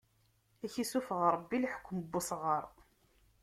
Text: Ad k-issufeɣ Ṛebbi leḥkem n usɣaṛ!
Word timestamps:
Ad 0.63 0.69
k-issufeɣ 0.73 1.21
Ṛebbi 1.35 1.57
leḥkem 1.63 1.99
n 2.05 2.15
usɣaṛ! 2.19 2.65